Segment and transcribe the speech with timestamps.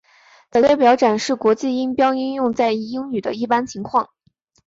[0.51, 4.09] 此列表展示国际音标应用在英语的一般情况。